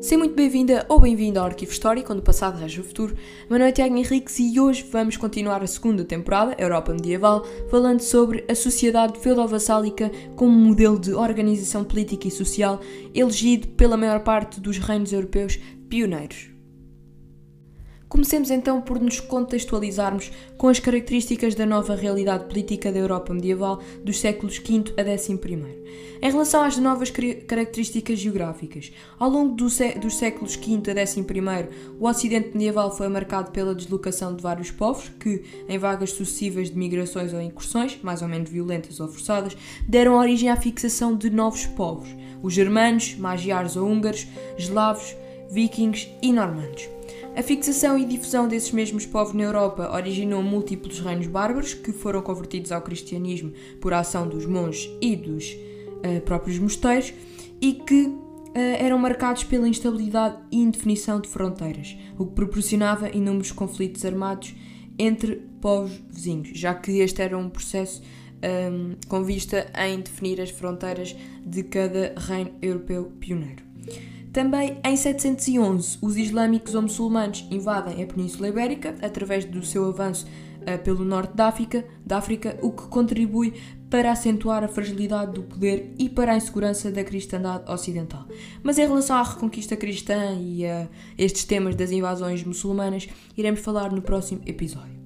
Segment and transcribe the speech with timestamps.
[0.00, 3.14] Seja muito bem-vinda ou bem-vindo ao Arquivo Histórico, onde o passado rege o futuro.
[3.50, 8.00] Meu nome é Tiago Henriques e hoje vamos continuar a segunda temporada, Europa Medieval, falando
[8.00, 12.80] sobre a sociedade feudal-vassálica como modelo de organização política e social
[13.14, 15.60] elegido pela maior parte dos reinos europeus
[15.90, 16.59] pioneiros.
[18.10, 23.80] Comecemos então por nos contextualizarmos com as características da nova realidade política da Europa medieval
[24.02, 25.38] dos séculos V a XI.
[26.20, 27.08] Em relação às novas
[27.46, 29.66] características geográficas, ao longo do
[30.00, 31.24] dos séculos V a XI,
[32.00, 36.76] o Ocidente medieval foi marcado pela deslocação de vários povos que, em vagas sucessivas de
[36.76, 39.56] migrações ou incursões, mais ou menos violentas ou forçadas,
[39.88, 42.08] deram origem à fixação de novos povos:
[42.42, 44.26] os germanos, magiares ou húngaros,
[44.58, 45.14] eslavos,
[45.48, 46.99] vikings e normandos.
[47.40, 52.20] A fixação e difusão desses mesmos povos na Europa originou múltiplos reinos bárbaros que foram
[52.20, 53.50] convertidos ao cristianismo
[53.80, 55.56] por ação dos monges e dos
[56.04, 57.14] uh, próprios mosteiros
[57.58, 63.52] e que uh, eram marcados pela instabilidade e indefinição de fronteiras, o que proporcionava inúmeros
[63.52, 64.54] conflitos armados
[64.98, 68.06] entre povos vizinhos, já que este era um processo um,
[68.42, 73.62] ehm, com vista em definir as fronteiras de cada reino europeu pioneiro.
[74.32, 80.24] Também em 711, os islâmicos ou muçulmanos invadem a Península Ibérica através do seu avanço
[80.62, 83.54] uh, pelo norte da África, da África, o que contribui
[83.90, 88.24] para acentuar a fragilidade do poder e para a insegurança da cristandade ocidental.
[88.62, 93.90] Mas em relação à reconquista cristã e a estes temas das invasões muçulmanas, iremos falar
[93.90, 94.99] no próximo episódio.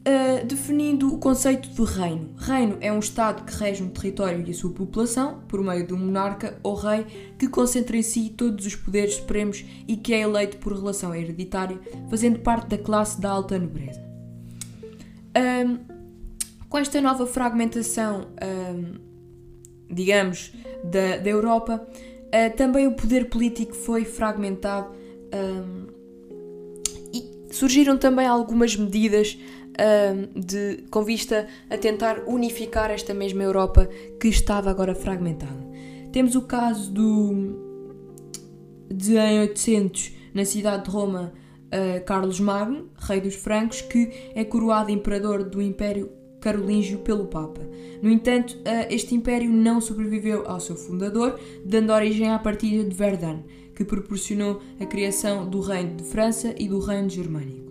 [0.00, 2.30] Uh, definindo o conceito de reino.
[2.38, 5.92] Reino é um Estado que rege um território e a sua população, por meio de
[5.92, 7.04] um monarca ou rei
[7.38, 11.78] que concentra em si todos os poderes supremos e que é eleito por relação hereditária,
[12.08, 14.00] fazendo parte da classe da alta nobreza.
[15.36, 15.78] Um,
[16.66, 18.94] com esta nova fragmentação, um,
[19.92, 24.94] digamos, da, da Europa, uh, também o poder político foi fragmentado
[25.34, 25.86] um,
[27.12, 29.36] e surgiram também algumas medidas
[30.34, 33.88] de, com vista a tentar unificar esta mesma Europa
[34.20, 35.68] que estava agora fragmentada.
[36.12, 37.70] Temos o caso do,
[38.92, 41.32] de em 800, na cidade de Roma,
[41.66, 47.60] uh, Carlos Magno, rei dos francos, que é coroado imperador do Império Carolíngio pelo Papa.
[48.02, 52.94] No entanto, uh, este império não sobreviveu ao seu fundador, dando origem à partilha de
[52.94, 53.42] Verdun,
[53.74, 57.69] que proporcionou a criação do Reino de França e do Reino Germânico.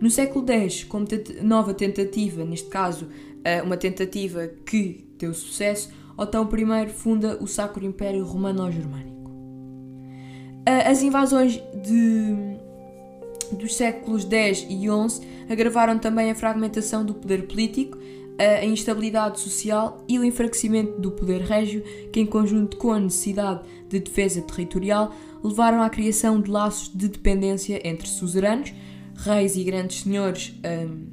[0.00, 1.06] No século X, como
[1.42, 3.08] nova tentativa, neste caso
[3.44, 9.30] eh, uma tentativa que deu sucesso, Otão I funda o Sacro Império Romano-Germânico.
[10.66, 12.56] Eh, as invasões de,
[13.56, 17.98] dos séculos X e XI agravaram também a fragmentação do poder político,
[18.36, 23.60] a instabilidade social e o enfraquecimento do poder régio, que, em conjunto com a necessidade
[23.88, 28.72] de defesa territorial, levaram à criação de laços de dependência entre suzeranos,
[29.14, 31.06] reis e grandes senhores um,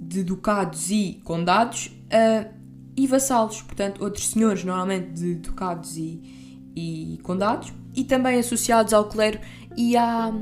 [0.00, 2.54] de ducados e condados uh,
[2.96, 9.08] e vassalos, portanto, outros senhores, normalmente de ducados e, e condados, e também associados ao
[9.08, 9.38] clero
[9.76, 10.32] e à,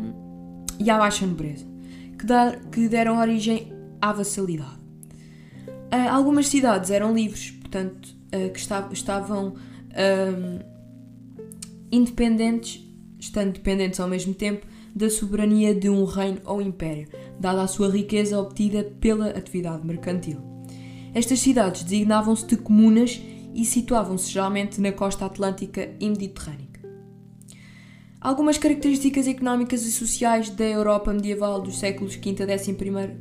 [0.79, 1.67] e à baixa nobreza,
[2.19, 4.79] que, dar, que deram origem à vassalidade.
[5.93, 10.59] Uh, algumas cidades eram livres, portanto, uh, que estavam, estavam um,
[11.91, 12.85] independentes,
[13.19, 17.91] estando dependentes ao mesmo tempo da soberania de um reino ou império, dada a sua
[17.91, 20.39] riqueza obtida pela atividade mercantil.
[21.15, 23.21] Estas cidades designavam-se de comunas
[23.55, 26.75] e situavam-se geralmente na costa atlântica e mediterrânea.
[28.25, 32.75] Algumas características económicas e sociais da Europa medieval dos séculos V a XI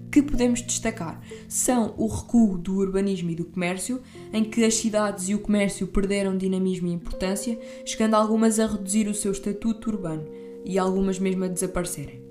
[0.10, 4.02] que podemos destacar são o recuo do urbanismo e do comércio,
[4.32, 9.10] em que as cidades e o comércio perderam dinamismo e importância, chegando algumas a reduzir
[9.10, 10.26] o seu estatuto urbano,
[10.66, 12.22] e algumas mesmo a desaparecerem.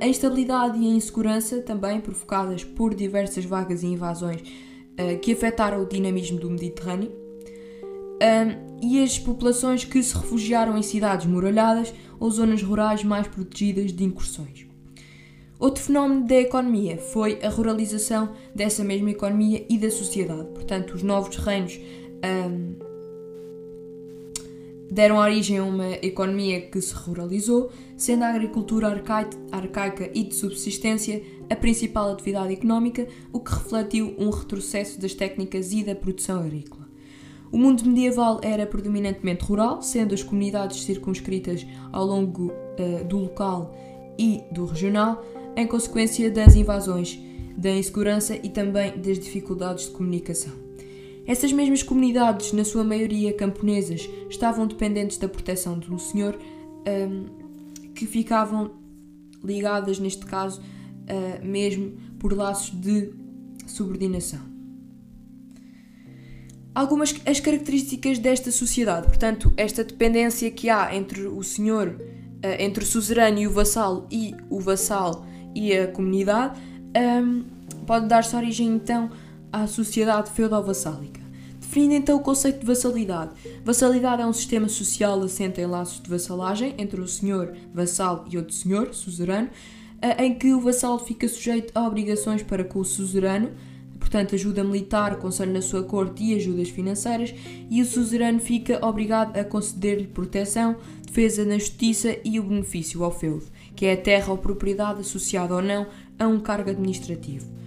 [0.00, 4.42] A instabilidade e a insegurança, também provocadas por diversas vagas e invasões
[5.22, 7.12] que afetaram o dinamismo do Mediterrâneo,
[8.80, 14.04] e as populações que se refugiaram em cidades muralhadas ou zonas rurais mais protegidas de
[14.04, 14.66] incursões.
[15.58, 20.48] Outro fenómeno da economia foi a ruralização dessa mesma economia e da sociedade.
[20.48, 21.78] Portanto, os novos reinos
[22.24, 22.74] um,
[24.92, 28.88] deram origem a uma economia que se ruralizou, sendo a agricultura
[29.50, 35.72] arcaica e de subsistência a principal atividade económica, o que refletiu um retrocesso das técnicas
[35.72, 36.86] e da produção agrícola.
[37.50, 43.74] O mundo medieval era predominantemente rural, sendo as comunidades circunscritas ao longo uh, do local
[44.18, 45.24] e do regional,
[45.56, 47.18] em consequência das invasões,
[47.56, 50.61] da insegurança e também das dificuldades de comunicação.
[51.26, 56.36] Essas mesmas comunidades, na sua maioria camponesas, estavam dependentes da proteção de um senhor
[56.86, 58.72] um, que ficavam
[59.44, 63.12] ligadas, neste caso, uh, mesmo por laços de
[63.66, 64.40] subordinação.
[66.74, 72.82] Algumas as características desta sociedade, portanto, esta dependência que há entre o senhor, uh, entre
[72.82, 76.60] o suzerano e o vassalo e o vassalo e a comunidade,
[77.22, 77.44] um,
[77.86, 79.10] pode dar-se origem então
[79.52, 81.20] à sociedade feudal-vassálica.
[81.60, 83.32] Definindo então o conceito de vassalidade.
[83.64, 88.36] Vassalidade é um sistema social assente em laços de vassalagem entre o senhor, vassalo e
[88.36, 89.48] outro senhor, suzerano,
[90.02, 93.50] eh, em que o vassalo fica sujeito a obrigações para com o suzerano,
[93.98, 97.32] portanto, ajuda militar, conselho na sua corte e ajudas financeiras,
[97.70, 100.76] e o suzerano fica obrigado a conceder-lhe proteção,
[101.06, 105.54] defesa na justiça e o benefício ao feudo, que é a terra ou propriedade associada
[105.54, 105.86] ou não
[106.18, 107.61] a um cargo administrativo.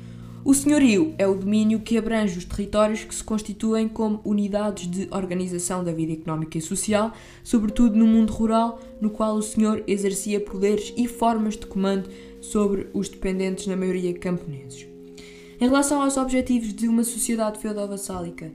[0.46, 5.08] O senhorio é o domínio que abrange os territórios que se constituem como unidades de
[5.10, 7.12] organização da vida económica e social,
[7.44, 12.12] sobretudo no mundo rural, no qual o senhor exercia poderes e formas de comando
[12.42, 14.86] sobre os dependentes, na maioria camponeses.
[15.60, 18.52] Em relação aos objetivos de uma sociedade feudal-vassálica,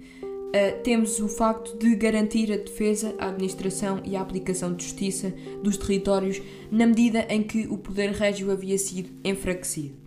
[0.51, 5.33] Uh, temos o facto de garantir a defesa, a administração e a aplicação de justiça
[5.63, 6.43] dos territórios
[6.73, 10.00] na medida em que o poder régio havia sido enfraquecido.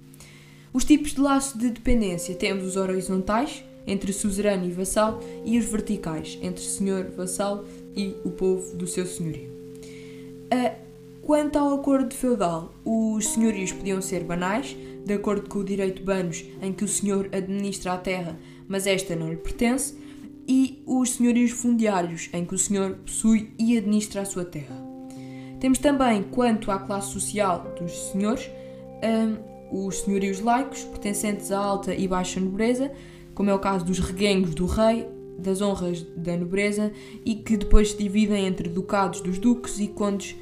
[0.73, 5.65] Os tipos de laço de dependência temos os horizontais, entre suzerano e vassal, e os
[5.65, 7.63] verticais, entre senhor, vassal
[7.95, 9.51] e o povo do seu senhorio.
[10.51, 10.75] Uh,
[11.21, 14.75] quanto ao acordo feudal, os senhorios podiam ser banais,
[15.05, 19.15] de acordo com o direito banos, em que o senhor administra a terra, mas esta
[19.15, 19.95] não lhe pertence,
[20.47, 24.75] e os senhorios fundiários, em que o senhor possui e administra a sua terra.
[25.59, 31.95] Temos também, quanto à classe social dos senhores, uh, os senhorios laicos, pertencentes à alta
[31.95, 32.91] e baixa nobreza,
[33.33, 35.07] como é o caso dos reguengos do rei,
[35.39, 36.93] das honras da nobreza,
[37.25, 40.33] e que depois se dividem entre ducados dos duques e, condes,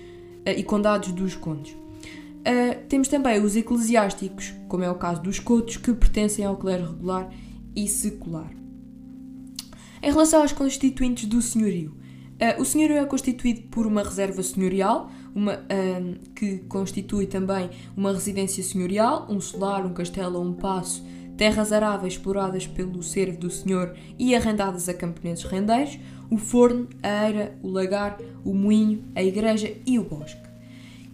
[0.45, 1.71] uh, e condados dos condes.
[1.71, 6.87] Uh, temos também os eclesiásticos, como é o caso dos cotos, que pertencem ao clero
[6.87, 7.33] regular
[7.73, 8.51] e secular.
[10.03, 11.95] Em relação aos constituintes do senhorio,
[12.41, 18.11] uh, o senhorio é constituído por uma reserva senhorial, uma, um, que constitui também uma
[18.11, 21.05] residência senhorial, um solar, um castelo ou um paço,
[21.37, 25.97] terras aráveis exploradas pelo servo do senhor e arrendadas a camponeses rendeiros,
[26.29, 30.39] o forno, a eira, o lagar, o moinho, a igreja e o bosque.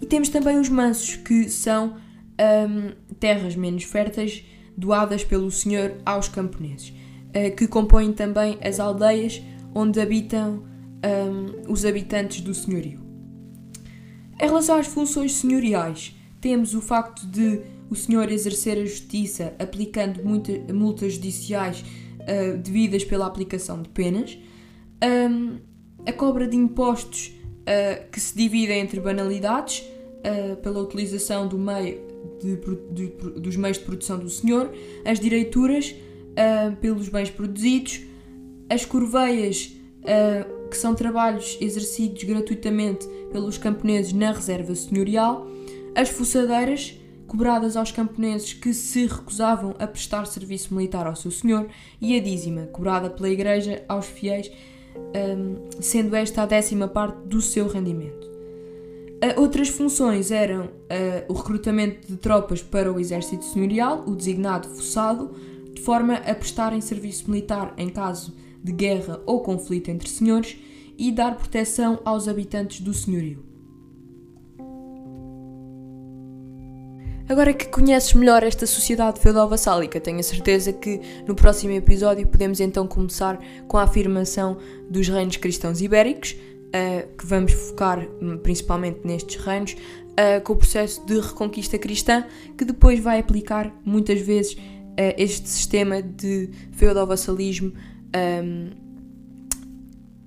[0.02, 1.96] E temos também os mansos, que são
[2.40, 4.46] um, terras menos férteis
[4.78, 9.42] doadas pelo senhor aos camponeses, uh, que compõem também as aldeias
[9.74, 10.64] onde habitam
[11.04, 13.06] um, os habitantes do senhorio.
[14.39, 20.24] Em relação às funções senhoriais, temos o facto de o senhor exercer a justiça aplicando
[20.24, 24.38] muita, multas judiciais uh, devidas pela aplicação de penas,
[25.31, 25.57] um,
[26.06, 32.06] a cobra de impostos uh, que se dividem entre banalidades uh, pela utilização do meio
[32.40, 32.57] de,
[32.92, 33.07] de,
[33.40, 34.72] dos meios de produção do senhor,
[35.06, 35.95] as direituras
[36.81, 38.01] pelos bens produzidos,
[38.69, 39.75] as corveias
[40.68, 45.48] que são trabalhos exercidos gratuitamente pelos camponeses na reserva senhorial,
[45.96, 51.68] as fuçadeiras, cobradas aos camponeses que se recusavam a prestar serviço militar ao seu senhor,
[52.00, 54.52] e a dízima, cobrada pela Igreja aos fiéis,
[54.96, 58.28] um, sendo esta a décima parte do seu rendimento.
[59.18, 60.69] Uh, outras funções eram uh,
[61.28, 65.31] o recrutamento de tropas para o exército senhorial, o designado fuçado,
[65.74, 68.33] de forma a prestarem serviço militar em caso
[68.64, 70.57] de guerra ou conflito entre senhores
[70.97, 73.47] e dar proteção aos habitantes do senhorio.
[77.30, 82.61] Agora que conheces melhor esta sociedade feudal-vassálica, tenho a certeza que no próximo episódio podemos
[82.61, 83.37] então começar
[83.68, 84.57] com a afirmação
[84.90, 90.56] dos reinos cristãos ibéricos, uh, que vamos focar hum, principalmente nestes reinos, uh, com o
[90.56, 92.26] processo de reconquista cristã,
[92.57, 97.73] que depois vai aplicar muitas vezes uh, este sistema de feudal-vassalismo
[98.16, 98.69] um,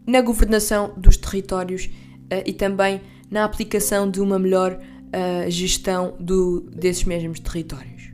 [0.06, 6.62] na governação dos territórios uh, e também na aplicação de uma melhor uh, gestão do,
[6.72, 8.10] desses mesmos territórios.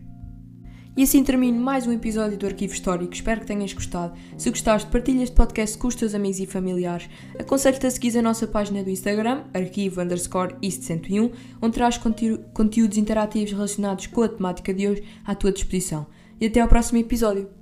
[0.97, 3.13] E assim termino mais um episódio do Arquivo Histórico.
[3.13, 4.15] Espero que tenhas gostado.
[4.39, 7.07] Se gostaste, partilha este podcast com os teus amigos e familiares.
[7.39, 12.97] Aconselho-te a seguir a nossa página do Instagram, arquivo underscore East 101, onde traz conteúdos
[12.97, 16.07] interativos relacionados com a temática de hoje à tua disposição.
[16.41, 17.56] E até ao próximo episódio.